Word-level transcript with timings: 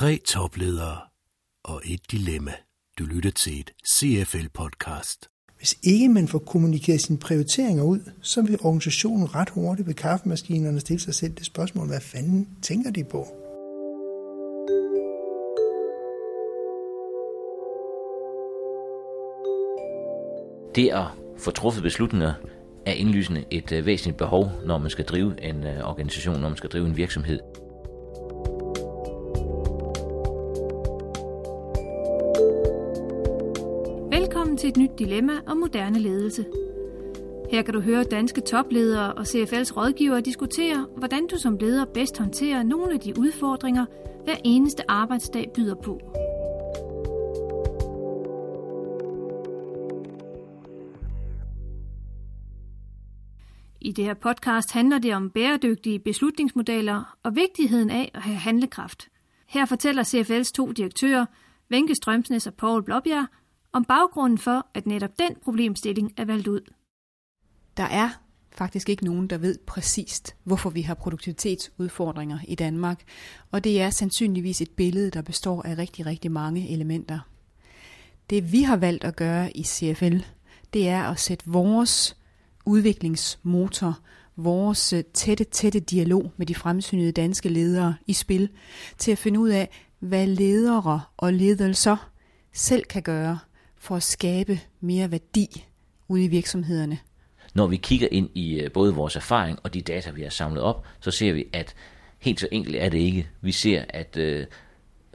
Tre 0.00 0.20
topledere 0.26 0.96
og 1.64 1.82
et 1.84 2.00
dilemma. 2.10 2.52
Du 2.98 3.04
lytter 3.04 3.30
til 3.30 3.60
et 3.60 3.72
CFL-podcast. 3.88 5.18
Hvis 5.58 5.78
ikke 5.82 6.08
man 6.08 6.28
får 6.28 6.38
kommunikeret 6.38 7.00
sine 7.00 7.18
prioriteringer 7.18 7.82
ud, 7.82 8.00
så 8.22 8.42
vil 8.42 8.58
organisationen 8.60 9.34
ret 9.34 9.50
hurtigt 9.50 9.88
ved 9.88 9.94
kaffemaskinerne 9.94 10.80
stille 10.80 11.00
sig 11.00 11.14
selv 11.14 11.32
det 11.34 11.46
spørgsmål, 11.46 11.86
hvad 11.86 12.00
fanden 12.00 12.48
tænker 12.62 12.90
de 12.90 13.04
på? 13.04 13.26
Det 20.74 20.88
at 20.88 21.06
få 21.38 21.50
truffet 21.50 21.82
beslutninger 21.82 22.34
er 22.86 22.92
indlysende 22.92 23.44
et 23.50 23.72
øh, 23.72 23.86
væsentligt 23.86 24.18
behov, 24.18 24.50
når 24.66 24.78
man 24.78 24.90
skal 24.90 25.04
drive 25.04 25.42
en 25.42 25.64
øh, 25.66 25.88
organisation, 25.88 26.40
når 26.40 26.48
man 26.48 26.56
skal 26.56 26.70
drive 26.70 26.86
en 26.86 26.96
virksomhed. 26.96 27.63
Et 34.74 34.78
nyt 34.78 34.98
dilemma 34.98 35.32
om 35.46 35.56
moderne 35.56 35.98
ledelse. 35.98 36.46
Her 37.50 37.62
kan 37.62 37.74
du 37.74 37.80
høre 37.80 38.04
danske 38.04 38.40
topledere 38.40 39.14
og 39.14 39.22
CFL's 39.22 39.76
rådgivere 39.76 40.20
diskutere, 40.20 40.86
hvordan 40.96 41.26
du 41.26 41.38
som 41.38 41.56
leder 41.58 41.84
bedst 41.84 42.18
håndterer 42.18 42.62
nogle 42.62 42.92
af 42.92 43.00
de 43.00 43.18
udfordringer, 43.18 43.86
hver 44.24 44.36
eneste 44.44 44.90
arbejdsdag 44.90 45.50
byder 45.54 45.74
på. 45.74 46.00
I 53.80 53.92
det 53.92 54.04
her 54.04 54.14
podcast 54.14 54.72
handler 54.72 54.98
det 54.98 55.14
om 55.14 55.30
bæredygtige 55.30 55.98
beslutningsmodeller 55.98 57.16
og 57.22 57.36
vigtigheden 57.36 57.90
af 57.90 58.10
at 58.14 58.22
have 58.22 58.36
handlekraft. 58.36 59.08
Her 59.48 59.66
fortæller 59.66 60.02
CFL's 60.02 60.52
to 60.52 60.72
direktører, 60.72 61.26
Venke 61.68 61.94
Strømsnes 61.94 62.46
og 62.46 62.54
Paul 62.54 62.84
Blåbjerg, 62.84 63.26
om 63.74 63.84
baggrunden 63.84 64.38
for, 64.38 64.66
at 64.74 64.86
netop 64.86 65.18
den 65.18 65.36
problemstilling 65.44 66.12
er 66.16 66.24
valgt 66.24 66.48
ud. 66.48 66.60
Der 67.76 67.84
er 67.84 68.10
faktisk 68.52 68.88
ikke 68.88 69.04
nogen, 69.04 69.26
der 69.26 69.38
ved 69.38 69.58
præcist, 69.66 70.36
hvorfor 70.44 70.70
vi 70.70 70.82
har 70.82 70.94
produktivitetsudfordringer 70.94 72.38
i 72.48 72.54
Danmark, 72.54 73.02
og 73.50 73.64
det 73.64 73.80
er 73.80 73.90
sandsynligvis 73.90 74.60
et 74.60 74.70
billede, 74.70 75.10
der 75.10 75.22
består 75.22 75.62
af 75.62 75.78
rigtig, 75.78 76.06
rigtig 76.06 76.32
mange 76.32 76.72
elementer. 76.72 77.18
Det 78.30 78.52
vi 78.52 78.62
har 78.62 78.76
valgt 78.76 79.04
at 79.04 79.16
gøre 79.16 79.56
i 79.56 79.62
CFL, 79.62 80.18
det 80.72 80.88
er 80.88 81.02
at 81.02 81.20
sætte 81.20 81.44
vores 81.46 82.16
udviklingsmotor, 82.66 83.98
vores 84.36 84.92
øh, 84.92 85.04
tætte, 85.04 85.44
tætte 85.44 85.80
dialog 85.80 86.32
med 86.36 86.46
de 86.46 86.54
fremsynede 86.54 87.12
danske 87.12 87.48
ledere 87.48 87.94
i 88.06 88.12
spil, 88.12 88.48
til 88.98 89.12
at 89.12 89.18
finde 89.18 89.40
ud 89.40 89.48
af, 89.48 89.70
hvad 89.98 90.26
ledere 90.26 91.00
og 91.16 91.32
ledelser 91.32 92.10
selv 92.52 92.84
kan 92.84 93.02
gøre 93.02 93.38
for 93.84 93.96
at 93.96 94.02
skabe 94.02 94.60
mere 94.80 95.10
værdi 95.10 95.64
ude 96.08 96.24
i 96.24 96.28
virksomhederne. 96.28 96.98
Når 97.54 97.66
vi 97.66 97.76
kigger 97.76 98.08
ind 98.10 98.30
i 98.34 98.60
øh, 98.60 98.72
både 98.72 98.94
vores 98.94 99.16
erfaring 99.16 99.58
og 99.62 99.74
de 99.74 99.82
data, 99.82 100.10
vi 100.10 100.22
har 100.22 100.30
samlet 100.30 100.62
op, 100.62 100.86
så 101.00 101.10
ser 101.10 101.32
vi, 101.32 101.44
at 101.52 101.74
helt 102.18 102.40
så 102.40 102.48
enkelt 102.52 102.76
er 102.76 102.88
det 102.88 102.98
ikke. 102.98 103.28
Vi 103.40 103.52
ser, 103.52 103.84
at 103.88 104.16
øh, 104.16 104.46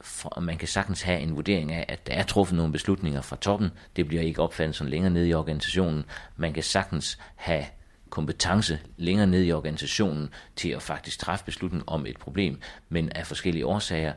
for, 0.02 0.40
man 0.40 0.58
kan 0.58 0.68
sagtens 0.68 1.02
have 1.02 1.20
en 1.20 1.36
vurdering 1.36 1.72
af, 1.72 1.86
at 1.88 2.08
der 2.08 2.14
er 2.14 2.24
truffet 2.24 2.58
nogle 2.58 2.72
beslutninger 2.72 3.22
fra 3.22 3.36
toppen. 3.36 3.70
Det 3.96 4.08
bliver 4.08 4.24
ikke 4.24 4.42
opfattet 4.42 4.76
som 4.76 4.88
længere 4.88 5.12
nede 5.14 5.28
i 5.28 5.34
organisationen. 5.34 6.06
Man 6.38 6.54
kan 6.54 6.64
sagtens 6.64 7.20
have 7.36 7.66
kompetence 8.10 8.80
længere 8.98 9.28
ned 9.28 9.44
i 9.44 9.52
organisationen 9.52 10.30
til 10.56 10.70
at 10.70 10.82
faktisk 10.82 11.20
træffe 11.20 11.46
beslutning 11.46 11.84
om 11.88 12.06
et 12.06 12.18
problem, 12.20 12.60
men 12.90 13.12
af 13.12 13.28
forskellige 13.28 13.66
årsager 13.66 14.14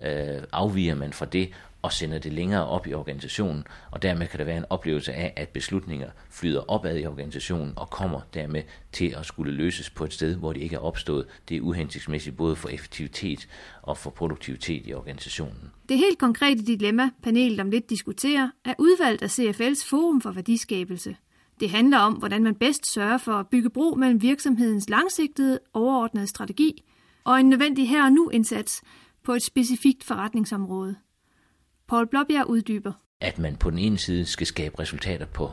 øh, 0.00 0.42
afviger 0.52 0.94
man 0.94 1.12
fra 1.12 1.26
det 1.26 1.50
og 1.86 1.92
sender 1.92 2.18
det 2.18 2.32
længere 2.32 2.66
op 2.66 2.86
i 2.86 2.94
organisationen, 2.94 3.64
og 3.90 4.02
dermed 4.02 4.26
kan 4.26 4.38
der 4.38 4.44
være 4.44 4.56
en 4.56 4.64
oplevelse 4.70 5.12
af, 5.12 5.32
at 5.36 5.48
beslutninger 5.48 6.10
flyder 6.30 6.70
opad 6.70 6.98
i 6.98 7.06
organisationen 7.06 7.72
og 7.76 7.90
kommer 7.90 8.20
dermed 8.34 8.62
til 8.92 9.14
at 9.18 9.26
skulle 9.26 9.52
løses 9.52 9.90
på 9.90 10.04
et 10.04 10.12
sted, 10.12 10.36
hvor 10.36 10.52
de 10.52 10.60
ikke 10.60 10.76
er 10.76 10.80
opstået. 10.80 11.26
Det 11.48 11.56
er 11.56 11.60
uhensigtsmæssigt 11.60 12.36
både 12.36 12.56
for 12.56 12.68
effektivitet 12.68 13.48
og 13.82 13.98
for 13.98 14.10
produktivitet 14.10 14.86
i 14.86 14.94
organisationen. 14.94 15.70
Det 15.88 15.98
helt 15.98 16.18
konkrete 16.18 16.62
dilemma, 16.62 17.10
panelet 17.22 17.60
om 17.60 17.70
lidt 17.70 17.90
diskuterer, 17.90 18.50
er 18.64 18.74
udvalgt 18.78 19.22
af 19.22 19.38
CFL's 19.38 19.90
Forum 19.90 20.20
for 20.20 20.30
Værdiskabelse. 20.30 21.16
Det 21.60 21.70
handler 21.70 21.98
om, 21.98 22.12
hvordan 22.12 22.42
man 22.42 22.54
bedst 22.54 22.92
sørger 22.92 23.18
for 23.18 23.32
at 23.32 23.48
bygge 23.48 23.70
bro 23.70 23.94
mellem 23.94 24.22
virksomhedens 24.22 24.88
langsigtede, 24.88 25.58
overordnede 25.74 26.26
strategi 26.26 26.84
og 27.24 27.40
en 27.40 27.48
nødvendig 27.48 27.88
her 27.88 28.04
og 28.04 28.12
nu 28.12 28.28
indsats 28.28 28.82
på 29.24 29.32
et 29.32 29.42
specifikt 29.42 30.04
forretningsområde. 30.04 30.96
Paul 31.88 32.06
Blåbjerg 32.06 32.46
uddyber. 32.46 32.92
At 33.20 33.38
man 33.38 33.56
på 33.56 33.70
den 33.70 33.78
ene 33.78 33.98
side 33.98 34.26
skal 34.26 34.46
skabe 34.46 34.78
resultater 34.78 35.26
på 35.26 35.52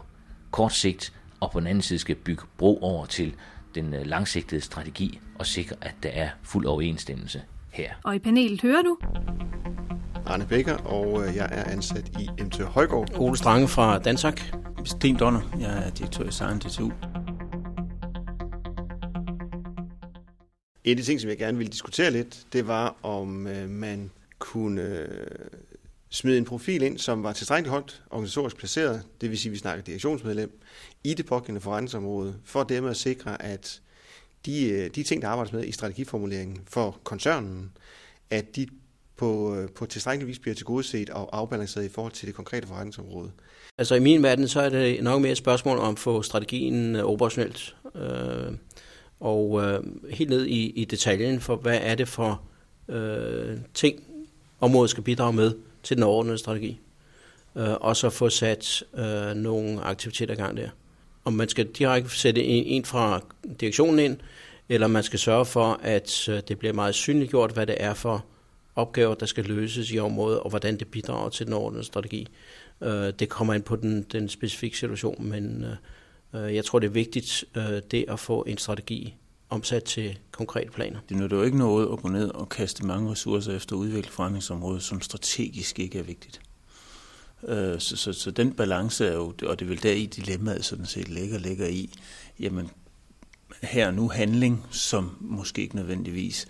kort 0.51 0.73
sigt, 0.73 1.13
og 1.39 1.51
på 1.51 1.59
den 1.59 1.67
anden 1.67 1.81
side 1.81 1.99
skal 1.99 2.15
bygge 2.15 2.43
bro 2.57 2.79
over 2.81 3.05
til 3.05 3.35
den 3.75 3.93
øh, 3.93 4.05
langsigtede 4.05 4.61
strategi 4.61 5.19
og 5.39 5.45
sikre, 5.45 5.75
at 5.81 5.95
der 6.03 6.09
er 6.09 6.29
fuld 6.43 6.65
overensstemmelse 6.65 7.41
her. 7.71 7.93
Og 8.03 8.15
i 8.15 8.19
panelet 8.19 8.61
hører 8.61 8.81
du... 8.81 8.97
Arne 10.25 10.45
Bækker, 10.49 10.77
og 10.77 11.27
øh, 11.27 11.35
jeg 11.35 11.49
er 11.51 11.71
ansat 11.71 12.11
i 12.19 12.43
MT 12.43 12.59
Højgaard. 12.61 13.19
Ole 13.19 13.37
Strange 13.37 13.67
fra 13.67 13.99
Dansak. 13.99 14.41
Sten 14.85 15.15
Donner, 15.15 15.41
jeg 15.59 15.87
er 15.87 15.89
direktør 15.89 16.23
i 16.23 16.31
Sejren 16.31 16.59
DTU. 16.59 16.91
En 20.83 20.91
af 20.91 20.97
de 20.97 21.03
ting, 21.03 21.21
som 21.21 21.29
jeg 21.29 21.37
gerne 21.37 21.57
ville 21.57 21.71
diskutere 21.71 22.11
lidt, 22.11 22.45
det 22.53 22.67
var, 22.67 22.95
om 23.03 23.47
øh, 23.47 23.69
man 23.69 24.11
kunne 24.39 24.81
øh, 24.81 25.07
smide 26.13 26.37
en 26.37 26.45
profil 26.45 26.81
ind, 26.81 26.97
som 26.97 27.23
var 27.23 27.33
tilstrækkeligt 27.33 27.71
højt 27.71 28.01
organisatorisk 28.09 28.57
placeret, 28.57 29.03
det 29.21 29.29
vil 29.29 29.37
sige, 29.37 29.49
at 29.49 29.53
vi 29.53 29.57
snakker 29.57 29.83
direktionsmedlem, 29.83 30.59
i 31.03 31.13
det 31.13 31.25
pågældende 31.25 31.61
forretningsområde, 31.61 32.35
for 32.43 32.63
dermed 32.63 32.89
at 32.89 32.97
sikre, 32.97 33.41
at 33.41 33.81
de, 34.45 34.69
øh, 34.69 34.89
de 34.95 35.03
ting, 35.03 35.21
der 35.21 35.27
arbejdes 35.27 35.53
med 35.53 35.63
i 35.63 35.71
strategiformuleringen 35.71 36.59
for 36.67 36.99
koncernen, 37.03 37.71
at 38.29 38.55
de 38.55 38.67
på, 39.17 39.55
øh, 39.55 39.69
på 39.69 39.85
tilstrækkelig 39.85 40.27
vis 40.27 40.39
bliver 40.39 40.55
tilgodeset 40.55 41.09
og 41.09 41.37
afbalanceret 41.37 41.85
i 41.85 41.89
forhold 41.89 42.11
til 42.11 42.27
det 42.27 42.35
konkrete 42.35 42.67
forretningsområde. 42.67 43.31
Altså 43.77 43.95
i 43.95 43.99
min 43.99 44.23
verden, 44.23 44.47
så 44.47 44.61
er 44.61 44.69
det 44.69 45.03
nok 45.03 45.21
mere 45.21 45.31
et 45.31 45.37
spørgsmål 45.37 45.77
om 45.77 45.93
at 45.93 45.99
få 45.99 46.21
strategien 46.21 46.95
øh, 46.95 47.03
operationelt. 47.03 47.75
Øh, 47.95 48.53
og 49.19 49.63
øh, 49.63 49.83
helt 50.09 50.29
ned 50.29 50.45
i, 50.45 50.69
i 50.69 50.85
detaljen 50.85 51.41
for, 51.41 51.55
hvad 51.55 51.79
er 51.81 51.95
det 51.95 52.07
for 52.07 52.41
øh, 52.87 53.57
ting, 53.73 54.03
området 54.59 54.89
skal 54.89 55.03
bidrage 55.03 55.33
med 55.33 55.53
til 55.83 55.97
den 55.97 56.03
overordnede 56.03 56.37
strategi. 56.37 56.79
Øh, 57.55 57.73
og 57.73 57.95
så 57.95 58.09
få 58.09 58.29
sat 58.29 58.83
øh, 58.93 59.35
nogle 59.35 59.81
aktiviteter 59.81 60.33
i 60.33 60.37
gang 60.37 60.57
der. 60.57 60.69
Om 61.25 61.33
man 61.33 61.49
skal 61.49 61.67
direkte 61.67 62.09
sætte 62.09 62.43
en, 62.43 62.63
en 62.65 62.85
fra 62.85 63.21
direktionen 63.59 63.99
ind, 63.99 64.17
eller 64.69 64.87
man 64.87 65.03
skal 65.03 65.19
sørge 65.19 65.45
for, 65.45 65.79
at 65.83 66.29
øh, 66.29 66.41
det 66.47 66.59
bliver 66.59 66.73
meget 66.73 66.95
synliggjort, 66.95 67.51
hvad 67.51 67.67
det 67.67 67.75
er 67.79 67.93
for 67.93 68.25
opgaver, 68.75 69.15
der 69.15 69.25
skal 69.25 69.45
løses 69.45 69.91
i 69.91 69.99
området, 69.99 70.39
og 70.39 70.49
hvordan 70.49 70.77
det 70.77 70.87
bidrager 70.87 71.29
til 71.29 71.45
den 71.45 71.53
overordnede 71.53 71.83
strategi. 71.83 72.27
Øh, 72.81 73.13
det 73.19 73.29
kommer 73.29 73.53
ind 73.53 73.63
på 73.63 73.75
den, 73.75 74.01
den 74.01 74.29
specifikke 74.29 74.77
situation, 74.77 75.25
men 75.25 75.65
øh, 76.33 76.55
jeg 76.55 76.65
tror, 76.65 76.79
det 76.79 76.87
er 76.87 76.91
vigtigt, 76.91 77.45
det 77.91 78.05
at 78.07 78.19
få 78.19 78.43
en 78.47 78.57
strategi 78.57 79.15
omsat 79.49 79.83
til 79.83 80.19
konkrete 80.31 80.71
planer. 80.71 80.99
Det 81.09 81.17
nytter 81.17 81.37
jo 81.37 81.43
ikke 81.43 81.57
noget 81.57 81.91
at 81.93 81.99
gå 82.01 82.07
ned 82.07 82.29
og 82.29 82.49
kaste 82.49 82.85
mange 82.85 83.11
ressourcer 83.11 83.55
efter 83.55 83.75
at 83.75 83.79
udvikle 83.79 84.11
forretningsområdet, 84.11 84.83
som 84.83 85.01
strategisk 85.01 85.79
ikke 85.79 85.99
er 85.99 86.03
vigtigt. 86.03 86.41
Øh, 87.47 87.79
så, 87.79 87.97
så, 87.97 88.13
så 88.13 88.31
den 88.31 88.53
balance 88.53 89.07
er 89.07 89.13
jo, 89.13 89.33
og 89.43 89.59
det 89.59 89.69
vil 89.69 89.83
der 89.83 89.91
i 89.91 90.05
dilemmaet 90.05 90.65
sådan 90.65 90.85
set 90.85 91.09
ligger, 91.09 91.39
ligger 91.39 91.67
i, 91.67 91.89
jamen 92.39 92.69
her 93.61 93.91
nu 93.91 94.09
handling, 94.09 94.65
som 94.71 95.17
måske 95.19 95.61
ikke 95.61 95.75
nødvendigvis 95.75 96.47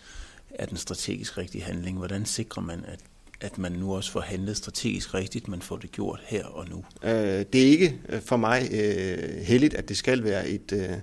er 0.50 0.66
den 0.66 0.78
strategisk 0.78 1.38
rigtige 1.38 1.64
handling. 1.64 1.98
Hvordan 1.98 2.26
sikrer 2.26 2.64
man, 2.64 2.86
at 2.86 3.00
at 3.44 3.58
man 3.58 3.72
nu 3.72 3.96
også 3.96 4.12
får 4.12 4.22
handlet 4.22 4.58
strategisk 4.58 5.14
rigtigt, 5.14 5.48
man 5.48 5.62
får 5.62 5.78
det 5.78 5.92
gjort 5.92 6.22
her 6.26 6.46
og 6.46 6.70
nu? 6.70 6.86
Øh, 7.04 7.46
det 7.54 7.56
er 7.56 7.68
ikke 7.68 8.00
for 8.26 8.38
mig 8.38 8.70
øh, 8.72 9.42
heldigt, 9.42 9.74
at 9.74 9.90
det 9.90 9.98
skal 9.98 10.24
være 10.24 10.48
et, 10.48 10.72
øh, 10.74 10.98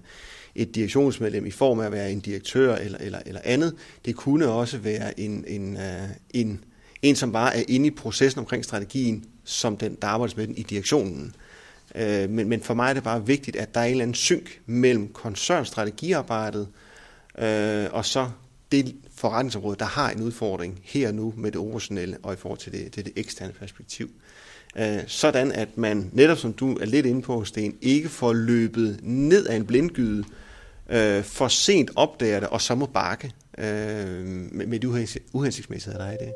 et 0.55 0.75
direktionsmedlem 0.75 1.47
i 1.47 1.51
form 1.51 1.81
af 1.81 1.87
at 1.87 1.93
være 1.93 2.13
en 2.13 2.21
direktør 2.21 2.77
eller, 2.77 2.99
eller, 2.99 3.19
eller 3.27 3.41
andet. 3.45 3.75
Det 4.05 4.17
kunne 4.17 4.49
også 4.49 4.79
være 4.79 5.21
en, 5.21 5.45
en, 5.49 5.77
øh, 5.77 6.09
en, 6.31 6.65
en, 7.03 7.17
som 7.17 7.33
bare 7.33 7.57
er 7.57 7.63
inde 7.69 7.87
i 7.87 7.91
processen 7.91 8.39
omkring 8.39 8.65
strategien, 8.65 9.25
som 9.45 9.77
den, 9.77 9.97
der 10.03 10.09
arbejdes 10.09 10.37
med 10.37 10.47
den 10.47 10.57
i 10.57 10.63
direktionen. 10.63 11.35
Øh, 11.95 12.31
men, 12.31 12.49
men 12.49 12.63
for 12.63 12.75
mig 12.75 12.91
er 12.91 12.95
det 12.95 13.03
bare 13.03 13.27
vigtigt, 13.27 13.57
at 13.57 13.75
der 13.75 13.81
er 13.81 13.85
en 13.85 13.91
eller 13.91 14.03
anden 14.03 14.15
synk 14.15 14.61
mellem 14.67 15.09
koncernstrategiarbejdet 15.09 16.69
øh, 17.39 17.87
og 17.93 18.05
så 18.05 18.31
det 18.73 18.97
forretningsområde, 19.15 19.77
der 19.79 19.85
har 19.85 20.11
en 20.11 20.23
udfordring 20.23 20.81
her 20.83 21.09
og 21.09 21.15
nu 21.15 21.35
med 21.37 21.53
det 21.53 21.61
operationelle 21.61 22.17
og 22.23 22.33
i 22.33 22.37
forhold 22.37 22.59
til 22.59 22.73
det, 22.73 22.97
det, 22.97 23.05
det 23.05 23.13
eksterne 23.17 23.53
perspektiv. 23.53 24.07
Øh, 24.07 24.50
Øh, 24.77 25.03
sådan 25.07 25.53
at 25.53 25.79
man, 25.79 26.11
netop 26.13 26.39
som 26.39 26.53
du 26.53 26.75
er 26.75 26.87
lidt 26.87 27.07
inde 27.07 27.23
på, 27.23 27.45
Sten, 27.45 27.79
ikke 27.83 28.09
får 28.09 28.33
løbet 28.33 29.01
ned 29.03 29.47
af 29.47 29.57
en 29.57 29.67
blindgyde, 29.67 30.25
øh, 30.91 31.25
for 31.25 31.49
sent 31.49 31.91
opdager 31.97 32.41
det, 32.41 32.49
og 32.49 32.61
så 32.61 32.75
må 32.75 32.87
bakke 32.87 33.33
øh, 33.59 34.25
med, 34.27 34.67
med 34.67 34.81
de 34.81 34.89
uhensigtsmæssigheder, 35.33 36.05
der 36.05 36.11
er 36.11 36.15
i 36.15 36.25
det. 36.25 36.33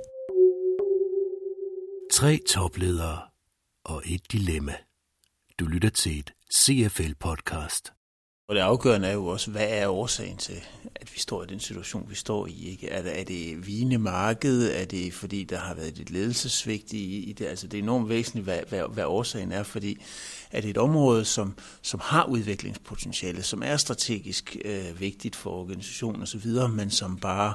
Tre 2.12 2.38
topledere 2.48 3.18
og 3.84 4.02
et 4.06 4.32
dilemma. 4.32 4.74
Du 5.58 5.66
lytter 5.66 5.88
til 5.88 6.18
et 6.18 6.32
CFL-podcast. 6.58 8.03
Og 8.48 8.54
det 8.54 8.60
afgørende 8.60 9.08
er 9.08 9.12
jo 9.12 9.26
også, 9.26 9.50
hvad 9.50 9.66
er 9.68 9.88
årsagen 9.88 10.36
til, 10.36 10.62
at 10.94 11.14
vi 11.14 11.20
står 11.20 11.42
i 11.42 11.46
den 11.46 11.60
situation, 11.60 12.10
vi 12.10 12.14
står 12.14 12.46
i? 12.46 12.68
Ikke? 12.70 12.88
Er, 12.88 13.02
det, 13.02 13.20
er 13.20 13.24
det 13.24 13.66
vigende 13.66 13.98
marked? 13.98 14.70
Er 14.72 14.84
det 14.84 15.14
fordi, 15.14 15.44
der 15.44 15.58
har 15.58 15.74
været 15.74 15.98
et 15.98 16.10
ledelsesvigt 16.10 16.92
i, 16.92 17.24
i 17.24 17.32
det? 17.32 17.46
Altså 17.46 17.66
det 17.66 17.78
er 17.78 17.82
enormt 17.82 18.08
væsentligt, 18.08 18.44
hvad, 18.44 18.58
hvad, 18.68 18.82
hvad 18.94 19.04
årsagen 19.04 19.52
er, 19.52 19.62
fordi 19.62 19.98
er 20.50 20.60
det 20.60 20.70
et 20.70 20.78
område, 20.78 21.24
som, 21.24 21.54
som 21.82 22.00
har 22.02 22.24
udviklingspotentiale, 22.24 23.42
som 23.42 23.62
er 23.64 23.76
strategisk 23.76 24.56
øh, 24.64 25.00
vigtigt 25.00 25.36
for 25.36 25.50
organisationen 25.50 26.22
osv., 26.22 26.50
men 26.70 26.90
som 26.90 27.16
bare 27.16 27.54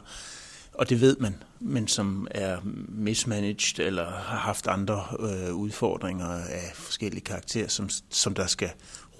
og 0.74 0.89
det 0.89 1.01
ved 1.01 1.18
man, 1.19 1.44
men 1.59 1.88
som 1.88 2.27
er 2.31 2.57
mismanaged 2.89 3.80
eller 3.80 4.06
har 4.06 4.38
haft 4.38 4.68
andre 4.68 5.06
øh, 5.19 5.56
udfordringer 5.56 6.27
af 6.27 6.71
forskellige 6.74 7.24
karakterer, 7.24 7.68
som, 7.68 7.89
som 8.09 8.33
der 8.33 8.47
skal 8.47 8.69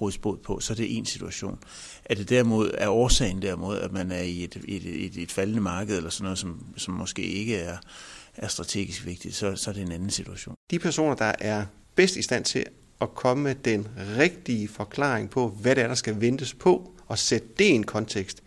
rådes 0.02 0.18
båd 0.18 0.38
på, 0.38 0.60
så 0.60 0.74
er 0.74 0.76
det 0.76 0.98
en 0.98 1.06
situation. 1.06 1.60
Er 2.06 2.16
det 2.16 2.30
derimod, 2.30 2.72
er 2.74 2.90
årsagen 2.90 3.42
derimod, 3.42 3.78
at 3.78 3.92
man 3.92 4.12
er 4.12 4.22
i 4.22 4.44
et, 4.44 4.58
et, 4.68 5.06
et, 5.06 5.18
et 5.18 5.32
faldende 5.32 5.62
marked, 5.62 5.98
eller 5.98 6.10
sådan 6.10 6.24
noget, 6.24 6.40
som, 6.40 6.66
som 6.78 6.94
måske 6.94 7.22
ikke 7.22 7.58
er, 7.58 7.78
er 8.36 8.48
strategisk 8.48 9.06
vigtigt, 9.06 9.36
så, 9.36 9.56
så 9.56 9.70
er 9.70 9.74
det 9.74 9.84
en 9.84 9.92
anden 9.92 10.10
situation. 10.10 10.56
De 10.72 10.80
personer, 10.80 11.16
der 11.16 11.34
er 11.40 11.66
bedst 11.96 12.16
i 12.16 12.22
stand 12.22 12.46
til 12.46 12.66
at 13.02 13.16
komme 13.16 13.44
med 13.44 13.56
den 13.56 13.88
rigtige 14.18 14.68
forklaring 14.68 15.30
på, 15.30 15.48
hvad 15.48 15.76
det 15.76 15.84
er, 15.84 15.88
der 15.88 15.96
skal 15.96 16.22
ventes 16.22 16.54
på, 16.54 16.94
og 17.08 17.18
sætte 17.18 17.48
det 17.58 17.66
i 17.66 17.70
en 17.72 17.84
kontekst, 17.84 18.44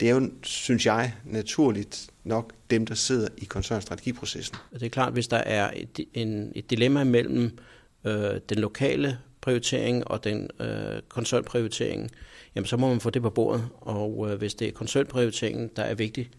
det 0.00 0.10
er 0.10 0.14
jo, 0.14 0.30
synes 0.42 0.86
jeg, 0.86 1.14
naturligt 1.24 2.10
nok 2.24 2.52
dem, 2.70 2.86
der 2.86 2.94
sidder 2.94 3.28
i 3.38 3.44
koncernstrategiprocessen. 3.44 4.56
Det 4.72 4.82
er 4.82 4.88
klart, 4.88 5.12
hvis 5.12 5.28
der 5.28 5.36
er 5.36 5.70
et, 5.76 6.06
en, 6.14 6.52
et 6.54 6.70
dilemma 6.70 7.04
mellem 7.04 7.58
øh, 8.04 8.40
den 8.48 8.58
lokale 8.58 9.18
prioritering 9.40 10.08
og 10.08 10.24
den 10.24 10.48
øh, 10.60 11.02
koncernprioritering, 11.08 12.10
jamen 12.54 12.66
så 12.66 12.76
må 12.76 12.88
man 12.88 13.00
få 13.00 13.10
det 13.10 13.22
på 13.22 13.30
bordet. 13.30 13.68
Og 13.80 14.30
øh, 14.30 14.38
hvis 14.38 14.54
det 14.54 14.68
er 14.68 14.72
koncernprioriteringen, 14.72 15.70
der 15.76 15.82
er 15.82 15.94
vigtig, 15.94 16.30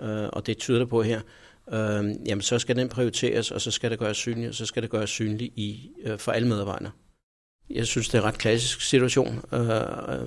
øh, 0.00 0.28
og 0.32 0.46
det 0.46 0.58
tyder 0.58 0.78
det 0.78 0.88
på 0.88 1.02
her, 1.02 1.20
øh, 1.72 2.04
jamen 2.26 2.42
så 2.42 2.58
skal 2.58 2.76
den 2.76 2.88
prioriteres, 2.88 3.50
og 3.50 3.60
så 3.60 3.70
skal 3.70 3.90
det 3.90 3.98
gøres 3.98 4.16
synligt, 4.16 4.48
og 4.48 4.54
så 4.54 4.66
skal 4.66 4.82
det 4.82 4.90
gøres 4.90 5.10
synligt 5.10 5.52
i, 5.56 5.90
øh, 6.04 6.18
for 6.18 6.32
alle 6.32 6.48
medarbejdere. 6.48 6.90
Jeg 7.70 7.86
synes, 7.86 8.08
det 8.08 8.14
er 8.14 8.22
en 8.22 8.28
ret 8.28 8.38
klassisk 8.38 8.80
situation, 8.80 9.44
øh, 9.52 9.70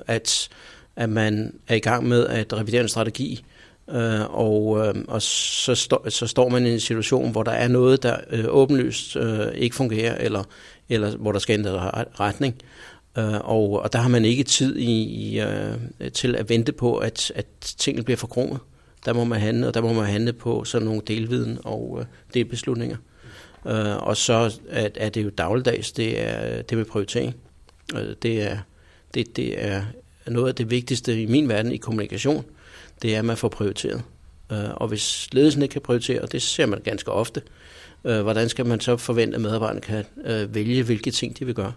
at, 0.07 0.49
at 0.95 1.09
man 1.09 1.59
er 1.67 1.75
i 1.75 1.79
gang 1.79 2.07
med 2.07 2.27
at 2.27 2.53
revidere 2.53 2.81
en 2.81 2.89
strategi, 2.89 3.45
øh, 3.89 4.35
og, 4.35 4.87
øh, 4.87 4.95
og 5.07 5.21
så, 5.21 5.75
stå, 5.75 6.09
så 6.09 6.27
står 6.27 6.49
man 6.49 6.65
i 6.65 6.73
en 6.73 6.79
situation, 6.79 7.31
hvor 7.31 7.43
der 7.43 7.51
er 7.51 7.67
noget, 7.67 8.03
der 8.03 8.17
øh, 8.29 8.45
åbenlyst 8.47 9.15
øh, 9.15 9.53
ikke 9.55 9.75
fungerer, 9.75 10.17
eller, 10.17 10.43
eller 10.89 11.17
hvor 11.17 11.31
der 11.31 11.39
skal 11.39 11.53
ændre 11.53 11.79
retning. 12.19 12.55
Øh, 13.17 13.39
og, 13.43 13.71
og 13.71 13.93
der 13.93 13.99
har 13.99 14.09
man 14.09 14.25
ikke 14.25 14.43
tid 14.43 14.75
i, 14.75 15.03
i, 15.03 15.39
øh, 15.39 15.77
til 16.13 16.35
at 16.35 16.49
vente 16.49 16.71
på, 16.71 16.97
at, 16.97 17.31
at 17.35 17.45
tingene 17.61 18.03
bliver 18.03 18.17
forkromet. 18.17 18.59
Der 19.05 19.13
må 19.13 19.23
man 19.23 19.39
handle, 19.39 19.67
og 19.67 19.73
der 19.73 19.81
må 19.81 19.93
man 19.93 20.05
handle 20.05 20.33
på 20.33 20.63
sådan 20.63 20.85
nogle 20.85 21.01
delviden 21.07 21.59
og 21.63 21.97
øh, 21.99 22.05
delbeslutninger. 22.33 22.97
Øh, 23.67 23.97
og 23.97 24.17
så 24.17 24.59
er, 24.69 24.89
er 24.95 25.09
det 25.09 25.23
jo 25.23 25.29
dagligdags, 25.29 25.91
det 25.91 26.21
er 26.21 26.61
det 26.61 26.77
med 26.77 26.85
prioritering. 26.85 27.35
Øh, 27.95 28.15
det, 28.21 28.41
er, 28.41 28.57
det, 29.13 29.35
det 29.35 29.65
er 29.65 29.81
noget 30.27 30.47
af 30.47 30.55
det 30.55 30.71
vigtigste 30.71 31.21
i 31.21 31.25
min 31.25 31.49
verden 31.49 31.71
i 31.71 31.77
kommunikation, 31.77 32.45
det 33.01 33.15
er, 33.15 33.19
at 33.19 33.25
man 33.25 33.37
får 33.37 33.49
prioriteret. 33.49 34.01
Øh, 34.51 34.69
og 34.75 34.87
hvis 34.87 35.29
ledelsen 35.31 35.61
ikke 35.61 35.73
kan 35.73 35.81
prioritere, 35.81 36.21
og 36.21 36.31
det 36.31 36.41
ser 36.41 36.65
man 36.65 36.81
ganske 36.81 37.11
ofte, 37.11 37.41
øh, 37.45 37.68
hvordan 38.01 38.49
skal 38.49 38.65
man 38.65 38.79
så 38.79 38.97
forvente, 38.97 39.35
at 39.35 39.41
medarbejderne 39.41 39.81
kan 39.81 40.05
øh, 40.25 40.55
vælge, 40.55 40.83
hvilke 40.83 41.11
ting 41.11 41.39
de 41.39 41.45
vil 41.45 41.55
gøre? 41.55 41.73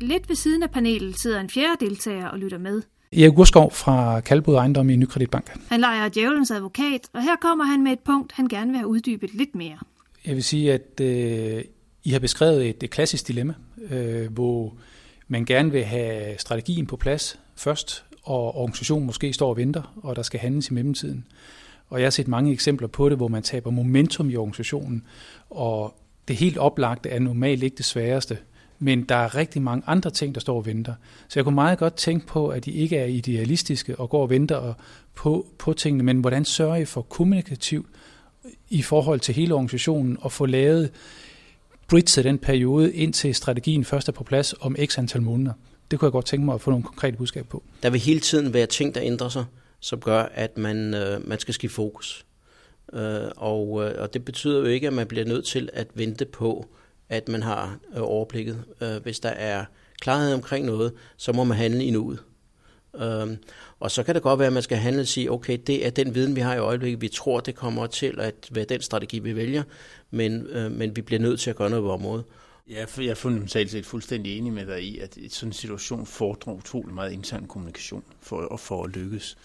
Lidt 0.00 0.28
ved 0.28 0.36
siden 0.36 0.62
af 0.62 0.70
panelet 0.70 1.20
sidder 1.20 1.40
en 1.40 1.50
fjerde 1.50 1.86
deltager 1.86 2.28
og 2.28 2.38
lytter 2.38 2.58
med. 2.58 2.82
Erik 3.12 3.38
Urskov 3.38 3.72
fra 3.72 4.20
Kalbod 4.20 4.56
Ejendom 4.56 4.90
i 4.90 4.96
Nykreditbank. 4.96 5.52
Han 5.68 5.80
leger 5.80 6.08
djævelens 6.08 6.50
advokat, 6.50 7.00
og 7.14 7.22
her 7.22 7.36
kommer 7.36 7.64
han 7.64 7.82
med 7.82 7.92
et 7.92 7.98
punkt, 7.98 8.32
han 8.32 8.48
gerne 8.48 8.70
vil 8.70 8.76
have 8.78 8.88
uddybet 8.88 9.34
lidt 9.34 9.54
mere. 9.54 9.78
Jeg 10.26 10.34
vil 10.34 10.44
sige, 10.44 10.72
at 10.72 11.00
øh, 11.00 11.64
I 12.04 12.10
har 12.10 12.18
beskrevet 12.18 12.68
et, 12.68 12.82
et 12.82 12.90
klassisk 12.90 13.28
dilemma, 13.28 13.54
øh, 13.90 14.32
hvor 14.32 14.74
man 15.28 15.44
gerne 15.44 15.72
vil 15.72 15.84
have 15.84 16.38
strategien 16.38 16.86
på 16.86 16.96
plads 16.96 17.38
først, 17.56 18.04
og 18.22 18.56
organisationen 18.56 19.06
måske 19.06 19.32
står 19.32 19.48
og 19.48 19.56
venter, 19.56 20.00
og 20.02 20.16
der 20.16 20.22
skal 20.22 20.40
handles 20.40 20.70
i 20.70 20.74
mellemtiden. 20.74 21.24
Og 21.88 22.00
jeg 22.00 22.06
har 22.06 22.10
set 22.10 22.28
mange 22.28 22.52
eksempler 22.52 22.88
på 22.88 23.08
det, 23.08 23.16
hvor 23.16 23.28
man 23.28 23.42
taber 23.42 23.70
momentum 23.70 24.30
i 24.30 24.36
organisationen, 24.36 25.04
og 25.50 25.94
det 26.28 26.36
helt 26.36 26.58
oplagte 26.58 27.08
er 27.08 27.18
normalt 27.18 27.62
ikke 27.62 27.76
det 27.76 27.84
sværeste, 27.84 28.38
men 28.78 29.02
der 29.02 29.14
er 29.14 29.34
rigtig 29.34 29.62
mange 29.62 29.82
andre 29.86 30.10
ting, 30.10 30.34
der 30.34 30.40
står 30.40 30.56
og 30.56 30.66
venter. 30.66 30.94
Så 31.28 31.38
jeg 31.38 31.44
kunne 31.44 31.54
meget 31.54 31.78
godt 31.78 31.94
tænke 31.94 32.26
på, 32.26 32.48
at 32.48 32.64
de 32.64 32.70
ikke 32.70 32.96
er 32.96 33.04
idealistiske 33.04 33.96
og 33.96 34.10
går 34.10 34.22
og 34.22 34.30
venter 34.30 34.74
på, 35.14 35.46
på 35.58 35.72
tingene, 35.72 36.04
men 36.04 36.20
hvordan 36.20 36.44
sørger 36.44 36.76
I 36.76 36.84
for 36.84 37.02
kommunikativt 37.02 37.86
i 38.70 38.82
forhold 38.82 39.20
til 39.20 39.34
hele 39.34 39.54
organisationen 39.54 40.18
og 40.20 40.32
få 40.32 40.46
lavet 40.46 40.90
bridge 41.88 42.22
den 42.22 42.38
periode, 42.38 42.94
indtil 42.94 43.34
strategien 43.34 43.84
først 43.84 44.08
er 44.08 44.12
på 44.12 44.24
plads 44.24 44.54
om 44.60 44.76
x 44.84 44.98
antal 44.98 45.22
måneder. 45.22 45.52
Det 45.90 45.98
kunne 45.98 46.06
jeg 46.06 46.12
godt 46.12 46.26
tænke 46.26 46.44
mig 46.44 46.54
at 46.54 46.60
få 46.60 46.70
nogle 46.70 46.84
konkrete 46.84 47.16
budskaber 47.16 47.48
på. 47.48 47.62
Der 47.82 47.90
vil 47.90 48.00
hele 48.00 48.20
tiden 48.20 48.54
være 48.54 48.66
ting, 48.66 48.94
der 48.94 49.00
ændrer 49.02 49.28
sig, 49.28 49.44
som 49.80 50.00
gør, 50.00 50.22
at 50.34 50.58
man, 50.58 50.94
øh, 50.94 51.28
man 51.28 51.38
skal 51.38 51.54
skifte 51.54 51.74
fokus. 51.74 52.26
Øh, 52.92 53.30
og, 53.36 53.84
øh, 53.84 54.02
og 54.02 54.14
det 54.14 54.24
betyder 54.24 54.58
jo 54.58 54.64
ikke, 54.64 54.86
at 54.86 54.92
man 54.92 55.06
bliver 55.06 55.24
nødt 55.24 55.44
til 55.44 55.68
at 55.72 55.86
vente 55.94 56.24
på, 56.24 56.66
at 57.08 57.28
man 57.28 57.42
har 57.42 57.78
øh, 57.96 58.02
overblikket. 58.02 58.64
Øh, 58.80 59.02
hvis 59.02 59.20
der 59.20 59.28
er 59.28 59.64
klarhed 60.00 60.34
omkring 60.34 60.66
noget, 60.66 60.92
så 61.16 61.32
må 61.32 61.44
man 61.44 61.56
handle 61.56 61.84
i 61.84 61.90
nuet. 61.90 62.18
Øhm, 62.94 63.36
og 63.80 63.90
så 63.90 64.02
kan 64.02 64.14
det 64.14 64.22
godt 64.22 64.38
være, 64.38 64.46
at 64.46 64.52
man 64.52 64.62
skal 64.62 64.78
handle 64.78 65.00
og 65.00 65.06
sige, 65.06 65.30
okay, 65.30 65.58
det 65.66 65.86
er 65.86 65.90
den 65.90 66.14
viden, 66.14 66.36
vi 66.36 66.40
har 66.40 66.54
i 66.54 66.58
øjeblikket. 66.58 67.00
Vi 67.00 67.08
tror, 67.08 67.40
det 67.40 67.54
kommer 67.54 67.86
til 67.86 68.20
at 68.20 68.34
være 68.50 68.64
den 68.64 68.82
strategi, 68.82 69.18
vi 69.18 69.36
vælger, 69.36 69.62
men, 70.10 70.46
øh, 70.46 70.72
men 70.72 70.96
vi 70.96 71.02
bliver 71.02 71.20
nødt 71.20 71.40
til 71.40 71.50
at 71.50 71.56
gøre 71.56 71.70
noget 71.70 71.82
på 71.82 71.92
området. 71.92 72.24
Ja, 72.70 72.84
for 72.84 73.02
jeg 73.02 73.10
er 73.10 73.14
fundamentalt 73.14 73.70
set 73.70 73.86
fuldstændig 73.86 74.38
enig 74.38 74.52
med 74.52 74.66
dig 74.66 74.82
i, 74.82 74.98
at 74.98 75.16
i 75.16 75.28
sådan 75.28 75.48
en 75.48 75.52
situation 75.52 76.06
fordrer 76.06 76.52
utrolig 76.52 76.94
meget 76.94 77.12
intern 77.12 77.46
kommunikation 77.46 78.04
for, 78.20 78.56
for 78.56 78.84
at 78.84 78.90
lykkes. 78.90 79.36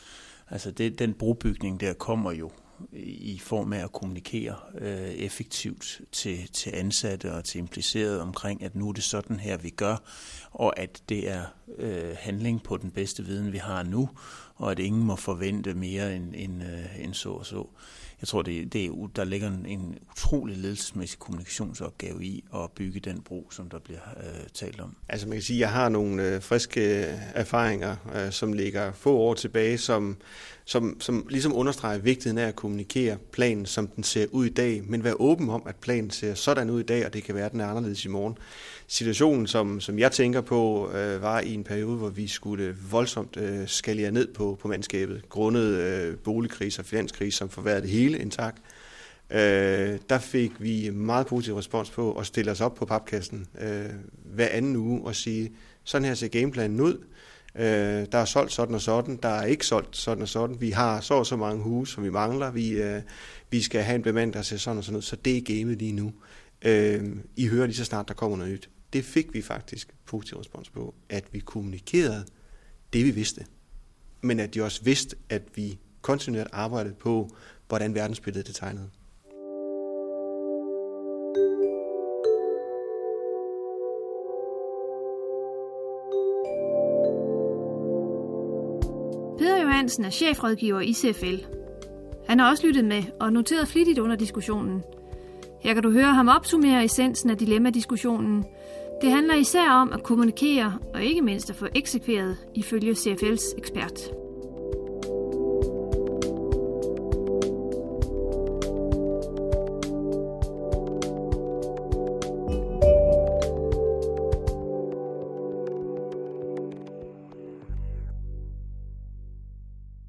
Altså 0.49 0.71
det, 0.71 0.99
den 0.99 1.13
brobygning 1.13 1.79
der 1.79 1.93
kommer 1.93 2.31
jo 2.31 2.51
i 2.93 3.39
form 3.43 3.73
af 3.73 3.83
at 3.83 3.91
kommunikere 3.91 4.55
øh, 4.77 5.09
effektivt 5.09 6.01
til, 6.11 6.47
til 6.53 6.71
ansatte 6.75 7.33
og 7.33 7.43
til 7.43 7.59
implicerede 7.59 8.21
omkring, 8.21 8.63
at 8.63 8.75
nu 8.75 8.89
er 8.89 8.93
det 8.93 9.03
sådan 9.03 9.39
her, 9.39 9.57
vi 9.57 9.69
gør, 9.69 9.95
og 10.51 10.79
at 10.79 11.01
det 11.09 11.29
er 11.29 11.43
øh, 11.77 12.15
handling 12.19 12.63
på 12.63 12.77
den 12.77 12.91
bedste 12.91 13.23
viden, 13.23 13.51
vi 13.51 13.57
har 13.57 13.83
nu, 13.83 14.09
og 14.57 14.71
at 14.71 14.79
ingen 14.79 15.03
må 15.03 15.15
forvente 15.15 15.73
mere 15.73 16.15
end, 16.15 16.33
end, 16.35 16.63
øh, 16.63 17.03
end 17.03 17.13
så 17.13 17.29
og 17.29 17.45
så. 17.45 17.67
Jeg 18.21 18.27
tror, 18.27 18.41
det, 18.41 18.73
det 18.73 18.85
er, 18.85 19.09
der 19.15 19.23
ligger 19.23 19.47
en, 19.47 19.65
en 19.65 19.97
utrolig 20.11 20.57
ledelsesmæssig 20.57 21.19
kommunikationsopgave 21.19 22.23
i 22.23 22.43
at 22.55 22.71
bygge 22.71 22.99
den 22.99 23.21
bro, 23.21 23.47
som 23.51 23.69
der 23.69 23.79
bliver 23.79 23.99
øh, 24.17 24.47
talt 24.53 24.81
om. 24.81 24.95
Altså 25.09 25.27
man 25.27 25.35
kan 25.35 25.41
sige, 25.41 25.57
at 25.57 25.61
jeg 25.61 25.71
har 25.71 25.89
nogle 25.89 26.23
øh, 26.23 26.41
friske 26.41 26.81
øh, 26.81 27.13
erfaringer, 27.33 27.95
øh, 28.15 28.31
som 28.31 28.53
ligger 28.53 28.91
få 28.91 29.17
år 29.17 29.33
tilbage, 29.33 29.77
som 29.77 30.17
som, 30.67 31.01
som 31.01 31.27
ligesom 31.29 31.55
understreger 31.55 31.97
vigtigheden 31.97 32.37
af 32.37 32.47
at 32.47 32.55
kommunikere 32.55 33.17
planen, 33.31 33.65
som 33.65 33.87
den 33.87 34.03
ser 34.03 34.25
ud 34.31 34.45
i 34.45 34.49
dag, 34.49 34.83
men 34.85 35.03
være 35.03 35.15
åben 35.19 35.49
om, 35.49 35.63
at 35.65 35.75
planen 35.75 36.09
ser 36.09 36.33
sådan 36.33 36.69
ud 36.69 36.79
i 36.79 36.83
dag, 36.83 37.05
og 37.05 37.13
det 37.13 37.23
kan 37.23 37.35
være, 37.35 37.45
at 37.45 37.51
den 37.51 37.61
er 37.61 37.67
anderledes 37.67 38.05
i 38.05 38.07
morgen. 38.07 38.37
Situationen, 38.87 39.47
som, 39.47 39.81
som 39.81 39.99
jeg 39.99 40.11
tænker 40.11 40.41
på, 40.41 40.91
øh, 40.91 41.21
var 41.21 41.39
i 41.39 41.53
en 41.53 41.63
periode, 41.63 41.97
hvor 41.97 42.09
vi 42.09 42.27
skulle 42.27 42.75
voldsomt 42.91 43.37
øh, 43.37 43.67
skalere 43.67 44.11
ned 44.11 44.33
på, 44.33 44.46
på 44.55 44.67
mandskabet, 44.67 45.29
grundet 45.29 45.67
øh, 45.67 46.17
boligkrise 46.17 46.81
og 46.81 46.85
finanskrise, 46.85 47.37
som 47.37 47.49
forværrede 47.49 47.81
det 47.81 47.89
hele 47.89 48.19
intakt. 48.19 48.57
Øh, 49.29 49.99
der 50.09 50.19
fik 50.19 50.51
vi 50.59 50.89
meget 50.89 51.27
positiv 51.27 51.55
respons 51.55 51.89
på 51.89 52.13
at 52.13 52.25
stille 52.25 52.51
os 52.51 52.61
op 52.61 52.75
på 52.75 52.85
papkassen 52.85 53.47
øh, 53.61 53.85
hver 54.23 54.47
anden 54.47 54.75
uge 54.75 55.01
og 55.05 55.15
sige, 55.15 55.51
sådan 55.83 56.05
her 56.05 56.13
ser 56.13 56.27
gameplanen 56.27 56.79
ud, 56.79 56.97
Øh, 57.57 58.05
der 58.11 58.17
er 58.17 58.25
solgt 58.25 58.51
sådan 58.51 58.75
og 58.75 58.81
sådan, 58.81 59.19
der 59.23 59.29
er 59.29 59.45
ikke 59.45 59.65
solgt 59.65 59.97
sådan 59.97 60.21
og 60.21 60.27
sådan. 60.27 60.61
Vi 60.61 60.69
har 60.69 61.01
så 61.01 61.13
og 61.13 61.25
så 61.25 61.35
mange 61.35 61.63
huse, 61.63 61.93
som 61.93 62.03
vi 62.03 62.09
mangler. 62.09 62.51
Vi, 62.51 62.69
øh, 62.69 63.01
vi 63.49 63.61
skal 63.61 63.81
have 63.81 63.95
en 63.95 64.01
bemand, 64.01 64.33
der 64.33 64.41
ser 64.41 64.57
sådan 64.57 64.77
og 64.77 64.83
sådan 64.83 64.97
ud. 64.97 65.01
Så 65.01 65.15
det 65.15 65.37
er 65.37 65.57
gamet 65.57 65.77
lige 65.77 65.91
nu. 65.91 66.13
Øh, 66.61 67.15
I 67.35 67.47
hører 67.47 67.65
lige 67.65 67.75
så 67.75 67.85
snart, 67.85 68.07
der 68.07 68.13
kommer 68.13 68.37
noget 68.37 68.53
nyt. 68.53 68.69
Det 68.93 69.05
fik 69.05 69.33
vi 69.33 69.41
faktisk 69.41 69.93
positiv 70.05 70.37
respons 70.37 70.69
på, 70.69 70.95
at 71.09 71.23
vi 71.31 71.39
kommunikerede 71.39 72.25
det, 72.93 73.05
vi 73.05 73.11
vidste 73.11 73.45
men 74.21 74.39
at 74.39 74.53
de 74.53 74.63
også 74.63 74.83
vidste, 74.83 75.15
at 75.29 75.43
vi 75.55 75.79
kontinuerligt 76.01 76.53
arbejdede 76.53 76.95
på, 76.95 77.29
hvordan 77.67 77.95
verdensbilledet 77.95 78.47
det 78.47 78.55
tegnede. 78.55 78.89
Peder 89.39 89.61
Johansen 89.61 90.05
er 90.05 90.09
chefrådgiver 90.09 90.81
i 90.81 90.93
CFL. 90.93 91.35
Han 92.27 92.39
har 92.39 92.49
også 92.49 92.67
lyttet 92.67 92.85
med 92.85 93.03
og 93.19 93.33
noteret 93.33 93.67
flittigt 93.67 93.99
under 93.99 94.15
diskussionen. 94.15 94.83
Her 95.61 95.73
kan 95.73 95.83
du 95.83 95.91
høre 95.91 96.13
ham 96.13 96.27
opsummere 96.27 96.85
essensen 96.85 97.29
af 97.29 97.37
dilemmadiskorsjonen, 97.37 98.45
det 99.01 99.11
handler 99.11 99.35
især 99.35 99.69
om 99.69 99.93
at 99.93 100.03
kommunikere 100.03 100.79
og 100.93 101.03
ikke 101.03 101.21
mindst 101.21 101.49
at 101.49 101.55
få 101.55 101.67
eksekveret 101.75 102.37
ifølge 102.55 102.91
CFL's 102.91 103.57
ekspert. 103.57 104.11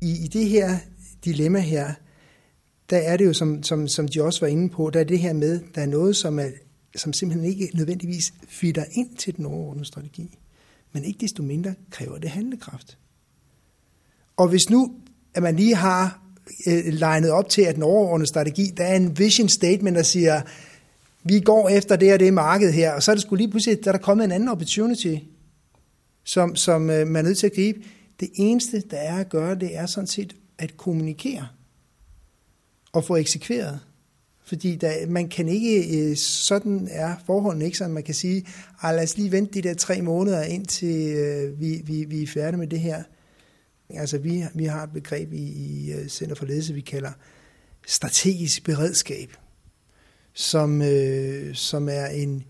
I, 0.00 0.24
I 0.24 0.28
det 0.32 0.48
her 0.48 0.68
dilemma 1.24 1.58
her, 1.58 1.86
der 2.90 2.96
er 2.96 3.16
det 3.16 3.26
jo, 3.26 3.32
som, 3.32 3.62
som, 3.62 3.88
som 3.88 4.08
de 4.08 4.22
også 4.22 4.40
var 4.40 4.48
inde 4.48 4.68
på, 4.68 4.90
der 4.90 5.00
er 5.00 5.04
det 5.04 5.18
her 5.18 5.32
med, 5.32 5.60
der 5.74 5.82
er 5.82 5.86
noget, 5.86 6.16
som, 6.16 6.38
er, 6.38 6.48
som 6.98 7.12
simpelthen 7.12 7.50
ikke 7.50 7.70
nødvendigvis 7.74 8.32
fitter 8.48 8.84
ind 8.92 9.16
til 9.16 9.36
den 9.36 9.46
overordnede 9.46 9.86
strategi. 9.86 10.38
Men 10.92 11.04
ikke 11.04 11.20
desto 11.20 11.42
mindre 11.42 11.74
kræver 11.90 12.18
det 12.18 12.30
handlekraft. 12.30 12.98
Og 14.36 14.48
hvis 14.48 14.70
nu, 14.70 14.94
at 15.34 15.42
man 15.42 15.56
lige 15.56 15.74
har 15.74 16.22
øh, 16.66 16.84
legnet 16.86 17.30
op 17.30 17.48
til, 17.48 17.62
at 17.62 17.74
den 17.74 17.82
overordnede 17.82 18.28
strategi, 18.28 18.66
der 18.76 18.84
er 18.84 18.96
en 18.96 19.18
vision 19.18 19.48
statement, 19.48 19.96
der 19.96 20.02
siger, 20.02 20.42
vi 21.24 21.40
går 21.40 21.68
efter 21.68 21.96
det 21.96 22.12
og 22.12 22.20
det 22.20 22.34
marked 22.34 22.72
her, 22.72 22.92
og 22.92 23.02
så 23.02 23.10
er 23.10 23.14
det 23.14 23.22
skulle 23.22 23.42
lige 23.42 23.50
pludselig, 23.50 23.84
der 23.84 23.88
er 23.88 23.96
der 23.96 24.02
kommet 24.02 24.24
en 24.24 24.32
anden 24.32 24.48
opportunity, 24.48 25.16
som, 26.24 26.56
som 26.56 26.90
øh, 26.90 27.06
man 27.06 27.24
er 27.24 27.28
nødt 27.28 27.38
til 27.38 27.46
at 27.46 27.54
gribe. 27.54 27.80
Det 28.20 28.30
eneste, 28.34 28.80
der 28.90 28.96
er 28.96 29.16
at 29.16 29.28
gøre, 29.28 29.54
det 29.54 29.76
er 29.76 29.86
sådan 29.86 30.06
set 30.06 30.36
at 30.58 30.76
kommunikere 30.76 31.48
og 32.92 33.04
få 33.04 33.16
eksekveret. 33.16 33.80
Fordi 34.48 34.76
der, 34.76 35.06
man 35.06 35.28
kan 35.28 35.48
ikke, 35.48 35.98
øh, 35.98 36.16
sådan 36.16 36.88
er 36.90 37.16
forholdene 37.26 37.64
ikke, 37.64 37.78
så 37.78 37.88
man 37.88 38.02
kan 38.02 38.14
sige, 38.14 38.46
ah, 38.82 38.94
lad 38.94 39.02
os 39.02 39.16
lige 39.16 39.32
vente 39.32 39.54
de 39.54 39.68
der 39.68 39.74
tre 39.74 40.02
måneder, 40.02 40.42
indtil 40.42 41.16
øh, 41.16 41.60
vi, 41.60 41.82
vi, 41.84 42.04
vi 42.04 42.22
er 42.22 42.26
færdige 42.26 42.58
med 42.58 42.66
det 42.66 42.80
her. 42.80 43.02
Altså 43.90 44.18
vi, 44.18 44.44
vi 44.54 44.64
har 44.64 44.84
et 44.84 44.92
begreb 44.92 45.32
i, 45.32 45.42
i 45.42 45.92
øh, 45.92 46.08
Center 46.08 46.34
for 46.34 46.46
Ledelse, 46.46 46.74
vi 46.74 46.80
kalder 46.80 47.12
strategisk 47.86 48.64
beredskab, 48.64 49.36
som, 50.34 50.82
øh, 50.82 51.54
som 51.54 51.88
er 51.88 52.06
en, 52.06 52.44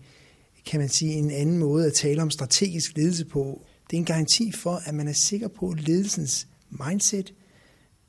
kan 0.65 0.79
man 0.79 0.89
sige, 0.89 1.13
en 1.13 1.31
anden 1.31 1.57
måde 1.57 1.85
at 1.85 1.93
tale 1.93 2.21
om 2.21 2.31
strategisk 2.31 2.97
ledelse 2.97 3.25
på. 3.25 3.65
Det 3.89 3.97
er 3.97 3.99
en 3.99 4.05
garanti 4.05 4.51
for, 4.51 4.81
at 4.85 4.95
man 4.95 5.07
er 5.07 5.13
sikker 5.13 5.47
på 5.47 5.75
ledelsens 5.77 6.47
mindset 6.69 7.33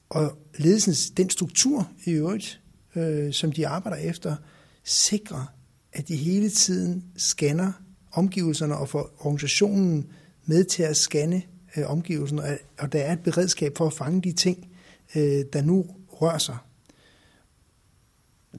og 0.08 0.38
ledelsens, 0.56 1.10
den 1.10 1.30
struktur 1.30 1.90
i 2.04 2.10
øvrigt, 2.10 2.59
øh, 2.94 3.32
som 3.32 3.52
de 3.52 3.68
arbejder 3.68 3.98
efter, 3.98 4.36
sikrer, 4.84 5.54
at 5.92 6.08
de 6.08 6.16
hele 6.16 6.50
tiden 6.50 7.04
scanner 7.16 7.72
omgivelserne 8.12 8.76
og 8.76 8.88
får 8.88 9.10
organisationen 9.18 10.12
med 10.44 10.64
til 10.64 10.82
at 10.82 10.96
scanne 10.96 11.42
øh, 11.76 11.90
omgivelserne, 11.90 12.42
og, 12.42 12.58
og 12.78 12.92
der 12.92 13.00
er 13.00 13.12
et 13.12 13.20
beredskab 13.20 13.76
for 13.76 13.86
at 13.86 13.92
fange 13.92 14.22
de 14.22 14.32
ting, 14.32 14.68
øh, 15.14 15.44
der 15.52 15.62
nu 15.62 15.86
rører 16.08 16.38
sig. 16.38 16.56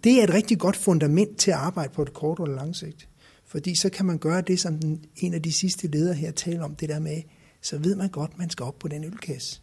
Det 0.04 0.20
er 0.20 0.24
et 0.24 0.34
rigtig 0.34 0.60
godt 0.60 0.76
fundament 0.76 1.38
til 1.38 1.52
at 1.52 1.58
arbejde 1.58 1.94
på 1.94 2.02
et 2.02 2.14
kort 2.14 2.40
og 2.40 2.48
lang 2.48 2.76
sigt. 2.76 3.08
Fordi 3.46 3.76
så 3.76 3.90
kan 3.90 4.06
man 4.06 4.18
gøre 4.18 4.42
det, 4.42 4.60
som 4.60 4.80
den, 4.80 5.06
en 5.16 5.34
af 5.34 5.42
de 5.42 5.52
sidste 5.52 5.88
ledere 5.88 6.14
her 6.14 6.32
taler 6.32 6.64
om, 6.64 6.76
det 6.76 6.90
der 6.90 7.00
med, 7.00 7.22
så 7.62 7.78
ved 7.78 7.96
man 7.96 8.10
godt, 8.10 8.38
man 8.38 8.50
skal 8.50 8.64
op 8.64 8.80
på 8.80 8.88
den 8.88 9.04
ølkasse. 9.04 9.62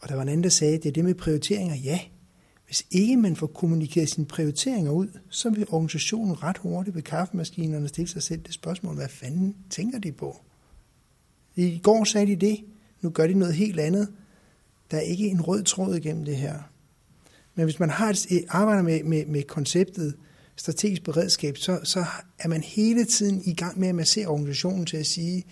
Og 0.00 0.08
der 0.08 0.14
var 0.14 0.22
en 0.22 0.28
anden, 0.28 0.44
der 0.44 0.50
sagde, 0.50 0.78
det 0.78 0.86
er 0.86 0.92
det 0.92 1.04
med 1.04 1.14
prioriteringer. 1.14 1.74
Ja, 1.74 2.00
hvis 2.70 2.86
ikke 2.90 3.16
man 3.16 3.36
får 3.36 3.46
kommunikeret 3.46 4.10
sine 4.10 4.26
prioriteringer 4.26 4.90
ud, 4.90 5.08
så 5.28 5.50
vil 5.50 5.66
organisationen 5.68 6.42
ret 6.42 6.58
hurtigt 6.58 6.96
ved 6.96 7.02
kaffemaskinerne 7.02 7.88
stille 7.88 8.08
sig 8.08 8.22
selv 8.22 8.40
det 8.40 8.54
spørgsmål, 8.54 8.94
hvad 8.94 9.08
fanden 9.08 9.56
tænker 9.70 9.98
de 9.98 10.12
på? 10.12 10.40
I 11.56 11.80
går 11.82 12.04
sagde 12.04 12.26
de 12.26 12.36
det, 12.36 12.64
nu 13.00 13.10
gør 13.10 13.26
de 13.26 13.34
noget 13.34 13.54
helt 13.54 13.80
andet. 13.80 14.08
Der 14.90 14.96
er 14.96 15.00
ikke 15.00 15.28
en 15.28 15.40
rød 15.40 15.62
tråd 15.62 15.96
igennem 15.96 16.24
det 16.24 16.36
her. 16.36 16.58
Men 17.54 17.64
hvis 17.64 17.80
man 17.80 17.90
har 17.90 18.10
et, 18.10 18.44
arbejder 18.48 18.82
med, 18.82 19.04
med, 19.04 19.26
med 19.26 19.42
konceptet 19.42 20.14
strategisk 20.56 21.04
beredskab, 21.04 21.56
så, 21.56 21.80
så 21.84 22.04
er 22.38 22.48
man 22.48 22.62
hele 22.62 23.04
tiden 23.04 23.42
i 23.44 23.54
gang 23.54 23.80
med 23.80 23.88
at 23.88 23.94
massere 23.94 24.26
organisationen 24.26 24.86
til 24.86 24.96
at 24.96 25.06
sige, 25.06 25.44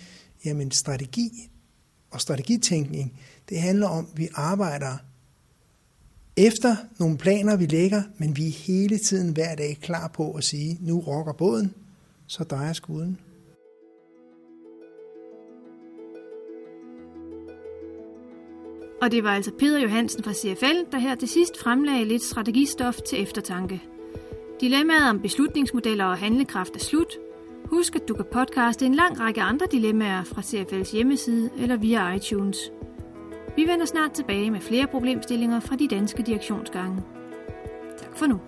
jamen 0.45 0.71
strategi 0.71 1.51
og 2.11 2.21
strategitænkning, 2.21 3.21
det 3.49 3.61
handler 3.61 3.89
om, 3.89 4.09
at 4.13 4.19
vi 4.19 4.29
arbejder 4.35 5.08
efter 6.47 6.76
nogle 6.99 7.18
planer, 7.18 7.57
vi 7.57 7.66
lægger, 7.66 8.02
men 8.18 8.37
vi 8.37 8.49
er 8.49 8.52
hele 8.66 8.99
tiden 8.99 9.33
hver 9.33 9.54
dag 9.54 9.78
klar 9.83 10.09
på 10.09 10.33
at 10.33 10.45
sige, 10.45 10.78
nu 10.80 11.00
rokker 11.00 11.33
båden, 11.33 11.75
så 12.26 12.45
drejer 12.45 12.73
skuden. 12.73 13.18
Og 19.02 19.11
det 19.11 19.25
var 19.25 19.30
altså 19.30 19.50
Peter 19.59 19.78
Johansen 19.78 20.25
fra 20.25 20.33
CFL, 20.33 20.92
der 20.92 20.99
her 20.99 21.14
til 21.14 21.28
sidst 21.28 21.59
fremlagde 21.59 22.04
lidt 22.04 22.23
strategistof 22.23 22.95
til 23.09 23.23
eftertanke. 23.23 23.83
Dilemmaet 24.61 25.11
om 25.11 25.21
beslutningsmodeller 25.21 26.04
og 26.04 26.18
handlekraft 26.18 26.75
er 26.75 26.80
slut. 26.80 27.12
Husk, 27.64 27.97
at 27.97 28.09
du 28.09 28.14
kan 28.14 28.25
podcaste 28.33 28.87
en 28.87 28.95
lang 28.95 29.21
række 29.21 29.40
andre 29.40 29.66
dilemmaer 29.73 30.25
fra 30.25 30.42
CFL's 30.42 30.92
hjemmeside 30.92 31.50
eller 31.59 31.76
via 31.76 32.14
iTunes. 32.14 32.59
Vi 33.59 33.67
vender 33.67 33.87
snart 33.87 34.12
tilbage 34.12 34.50
med 34.50 34.61
flere 34.61 34.87
problemstillinger 34.87 35.61
fra 35.61 35.77
de 35.77 35.88
danske 35.88 36.23
direktionsgange. 36.23 37.03
Tak 37.99 38.17
for 38.17 38.27
nu. 38.27 38.41